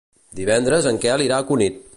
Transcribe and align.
Divendres 0.39 0.89
en 0.93 0.99
Quel 1.05 1.27
irà 1.29 1.39
a 1.43 1.47
Cunit. 1.53 1.83